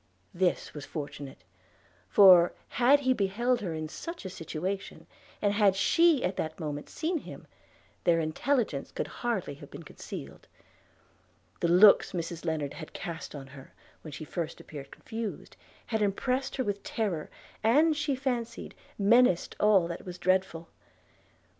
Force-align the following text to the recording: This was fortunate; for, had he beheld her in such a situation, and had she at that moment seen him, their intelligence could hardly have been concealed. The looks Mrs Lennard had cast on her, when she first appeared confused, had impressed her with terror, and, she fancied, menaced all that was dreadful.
This 0.33 0.73
was 0.73 0.83
fortunate; 0.83 1.43
for, 2.09 2.53
had 2.69 3.01
he 3.01 3.13
beheld 3.13 3.61
her 3.61 3.75
in 3.75 3.87
such 3.87 4.25
a 4.25 4.31
situation, 4.31 5.05
and 5.43 5.53
had 5.53 5.75
she 5.75 6.23
at 6.25 6.37
that 6.37 6.59
moment 6.59 6.89
seen 6.89 7.19
him, 7.19 7.45
their 8.03 8.19
intelligence 8.19 8.91
could 8.91 9.05
hardly 9.21 9.53
have 9.53 9.69
been 9.69 9.83
concealed. 9.83 10.47
The 11.59 11.67
looks 11.67 12.13
Mrs 12.13 12.45
Lennard 12.45 12.73
had 12.73 12.93
cast 12.93 13.35
on 13.35 13.45
her, 13.45 13.75
when 14.01 14.11
she 14.11 14.25
first 14.25 14.59
appeared 14.59 14.89
confused, 14.89 15.55
had 15.85 16.01
impressed 16.01 16.55
her 16.55 16.63
with 16.63 16.81
terror, 16.81 17.29
and, 17.63 17.95
she 17.95 18.15
fancied, 18.15 18.73
menaced 18.97 19.55
all 19.59 19.87
that 19.87 20.03
was 20.03 20.17
dreadful. 20.17 20.69